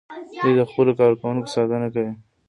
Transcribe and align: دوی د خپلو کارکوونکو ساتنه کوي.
دوی 0.43 0.53
د 0.59 0.61
خپلو 0.69 0.91
کارکوونکو 0.99 1.51
ساتنه 1.55 1.87
کوي. 1.93 2.13